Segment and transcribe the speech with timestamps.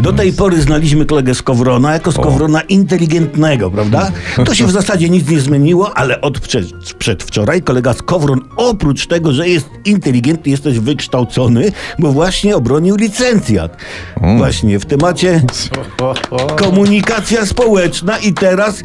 [0.00, 4.10] Do tej pory znaliśmy kolegę Skowrona jako Skowrona inteligentnego, prawda?
[4.44, 9.32] To się w zasadzie nic nie zmieniło, ale od przed, przedwczoraj kolega Skowron oprócz tego,
[9.32, 13.76] że jest inteligentny, jest też wykształcony, bo właśnie obronił licencjat.
[14.38, 15.42] Właśnie w temacie
[16.56, 18.82] komunikacja społeczna i teraz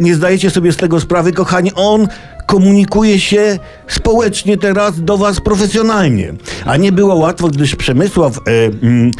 [0.00, 2.08] nie zdajecie sobie z tego sprawy, kochani, on
[2.46, 3.58] komunikuje się
[3.88, 6.32] społecznie teraz do was profesjonalnie.
[6.64, 8.40] A nie było łatwo, gdyż Przemysław e,
[8.82, 9.10] mm,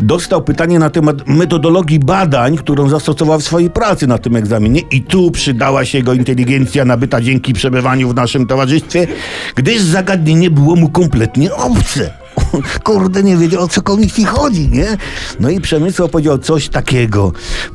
[0.00, 5.02] dostał pytanie na temat metodologii badań, którą zastosował w swojej pracy na tym egzaminie i
[5.02, 9.06] tu przydała się jego inteligencja nabyta dzięki przebywaniu w naszym towarzystwie,
[9.54, 12.10] gdyż zagadnienie było mu kompletnie obce.
[12.84, 14.96] Kurde, nie wiedział o co komisji chodzi, nie?
[15.40, 17.32] No i Przemysław powiedział coś takiego.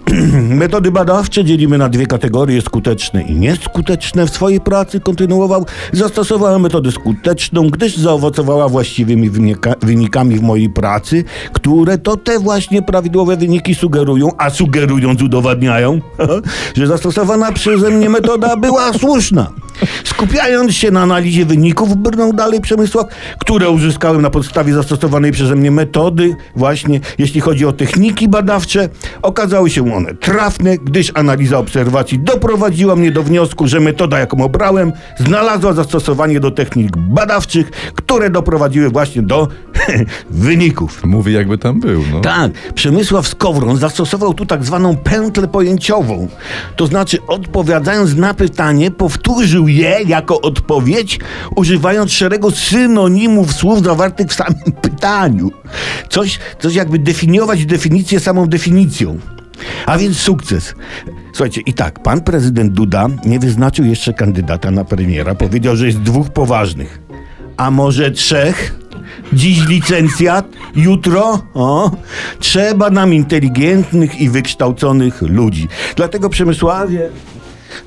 [0.49, 4.27] Metody badawcze dzielimy na dwie kategorie, skuteczne i nieskuteczne.
[4.27, 5.65] W swojej pracy kontynuował.
[5.93, 12.81] Zastosowałem metodę skuteczną, gdyż zaowocowała właściwymi wynika- wynikami w mojej pracy, które to te właśnie
[12.81, 15.99] prawidłowe wyniki sugerują, a sugerując udowadniają,
[16.77, 19.62] że zastosowana przeze mnie metoda była słuszna.
[20.03, 23.07] Skupiając się na analizie wyników, brnął dalej Przemysław,
[23.39, 28.89] które uzyskałem na podstawie zastosowanej przeze mnie metody, właśnie jeśli chodzi o techniki badawcze,
[29.21, 34.91] okazały się one trafne, gdyż analiza obserwacji doprowadziła mnie do wniosku, że metoda, jaką obrałem,
[35.19, 39.47] znalazła zastosowanie do technik badawczych, które doprowadziły właśnie do
[40.29, 41.03] wyników.
[41.03, 42.19] Mówi jakby tam był, no.
[42.19, 46.27] Tak, Przemysław Skowron zastosował tu tak zwaną pętlę pojęciową.
[46.75, 51.19] To znaczy, odpowiadając na pytanie, powtórzył je jako odpowiedź,
[51.55, 55.51] używając szeregu synonimów słów zawartych w samym pytaniu.
[56.09, 59.19] Coś, coś jakby definiować definicję samą definicją.
[59.85, 60.75] A więc sukces.
[61.33, 65.35] Słuchajcie, i tak, pan prezydent Duda nie wyznaczył jeszcze kandydata na premiera.
[65.35, 67.01] Powiedział, że jest dwóch poważnych.
[67.57, 68.79] A może trzech?
[69.33, 70.45] Dziś licencjat,
[70.75, 71.91] jutro o,
[72.39, 75.67] trzeba nam inteligentnych i wykształconych ludzi.
[75.95, 77.09] Dlatego Przemysławie,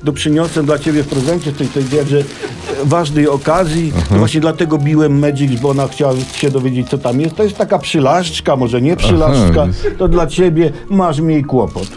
[0.05, 2.23] to przyniosłem dla ciebie w prezencie tej, tej jakże
[2.83, 3.93] ważnej okazji.
[4.11, 7.35] Właśnie dlatego biłem Magic, bo ona chciała się dowiedzieć, co tam jest.
[7.35, 9.61] To jest taka przylaszczka, może nie przylaszczka.
[9.61, 9.89] Aha.
[9.97, 11.87] To dla ciebie masz mniej kłopot.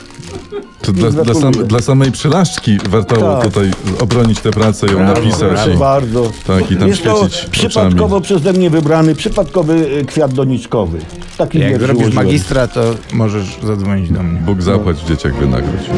[0.82, 3.44] To dla, dla, sam, dla samej przylaszczki warto Tak.
[3.44, 5.38] tutaj obronić tę pracę, ją napisać.
[5.48, 6.32] Proszę i- bardzo.
[6.46, 8.22] Tak, i tam jest to świecić przypadkowo oczami.
[8.22, 10.98] przeze mnie wybrany, przypadkowy e, kwiat doniczkowy.
[11.38, 12.80] Taki Jak robisz magistra, to
[13.12, 14.40] możesz zadzwonić do mnie.
[14.40, 15.90] Bóg zapłać, w dzieciach wynagrodź.